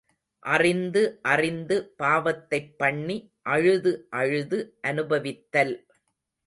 அறிந்து 0.43 1.19
அறிந்து 1.23 1.77
பாவத்தைப் 2.03 2.73
பண்ணி 2.77 3.17
அழுது 3.49 3.93
அழுது 4.09 4.59
அனுபவித்தல். 4.87 5.75